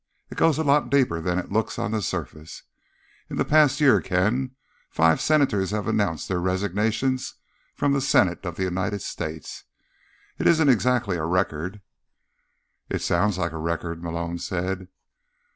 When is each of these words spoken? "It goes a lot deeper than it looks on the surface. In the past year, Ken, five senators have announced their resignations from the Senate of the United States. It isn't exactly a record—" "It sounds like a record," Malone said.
"It 0.31 0.37
goes 0.39 0.57
a 0.57 0.63
lot 0.63 0.89
deeper 0.89 1.21
than 1.21 1.37
it 1.37 1.51
looks 1.51 1.77
on 1.77 1.91
the 1.91 2.01
surface. 2.01 2.63
In 3.29 3.35
the 3.37 3.45
past 3.45 3.79
year, 3.79 4.01
Ken, 4.01 4.55
five 4.89 5.21
senators 5.21 5.69
have 5.69 5.87
announced 5.87 6.27
their 6.27 6.39
resignations 6.41 7.35
from 7.75 7.93
the 7.93 8.01
Senate 8.01 8.43
of 8.43 8.55
the 8.55 8.63
United 8.63 9.03
States. 9.03 9.65
It 10.39 10.47
isn't 10.47 10.69
exactly 10.69 11.17
a 11.17 11.23
record—" 11.23 11.81
"It 12.89 13.03
sounds 13.03 13.37
like 13.37 13.51
a 13.51 13.59
record," 13.59 14.01
Malone 14.01 14.39
said. 14.39 14.87